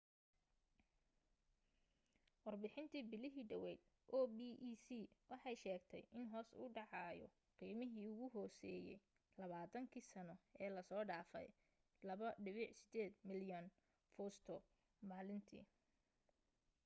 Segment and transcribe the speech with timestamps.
[2.45, 3.81] warbixintii bilihii dhaweyd
[4.19, 4.87] opec
[5.33, 7.27] waxay sheegtay in hoos u dhaceyso
[7.57, 8.97] qiimihii ugu hooseeyey
[9.39, 11.47] labaatan kii sano ee la soo dhaafay
[12.07, 13.65] 2.8 milyan
[14.13, 14.55] fuusto
[15.09, 15.65] maalintii